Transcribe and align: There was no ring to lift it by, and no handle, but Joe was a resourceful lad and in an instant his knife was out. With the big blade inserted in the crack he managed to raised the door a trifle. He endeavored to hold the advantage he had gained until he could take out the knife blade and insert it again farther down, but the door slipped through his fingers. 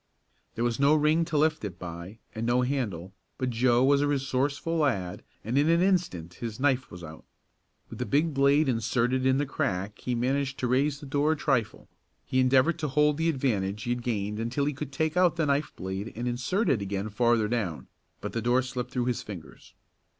There 0.55 0.63
was 0.63 0.79
no 0.79 0.95
ring 0.95 1.25
to 1.25 1.37
lift 1.37 1.63
it 1.63 1.77
by, 1.77 2.17
and 2.33 2.43
no 2.43 2.61
handle, 2.63 3.13
but 3.37 3.51
Joe 3.51 3.83
was 3.83 4.01
a 4.01 4.07
resourceful 4.07 4.77
lad 4.77 5.21
and 5.43 5.59
in 5.59 5.69
an 5.69 5.83
instant 5.83 6.33
his 6.41 6.59
knife 6.59 6.89
was 6.89 7.03
out. 7.03 7.23
With 7.87 7.99
the 7.99 8.07
big 8.07 8.33
blade 8.33 8.67
inserted 8.67 9.27
in 9.27 9.37
the 9.37 9.45
crack 9.45 9.99
he 9.99 10.15
managed 10.15 10.57
to 10.57 10.67
raised 10.67 11.01
the 11.03 11.05
door 11.05 11.33
a 11.33 11.37
trifle. 11.37 11.87
He 12.25 12.39
endeavored 12.39 12.79
to 12.79 12.87
hold 12.87 13.17
the 13.17 13.29
advantage 13.29 13.83
he 13.83 13.91
had 13.91 14.01
gained 14.01 14.39
until 14.39 14.65
he 14.65 14.73
could 14.73 14.91
take 14.91 15.15
out 15.15 15.35
the 15.35 15.45
knife 15.45 15.71
blade 15.75 16.11
and 16.15 16.27
insert 16.27 16.67
it 16.67 16.81
again 16.81 17.09
farther 17.09 17.47
down, 17.47 17.85
but 18.21 18.33
the 18.33 18.41
door 18.41 18.63
slipped 18.63 18.89
through 18.89 19.05
his 19.05 19.21
fingers. 19.21 19.75